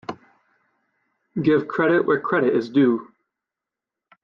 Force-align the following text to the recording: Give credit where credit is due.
Give 1.39 1.67
credit 1.67 2.07
where 2.07 2.19
credit 2.19 2.55
is 2.55 2.71
due. 2.71 3.13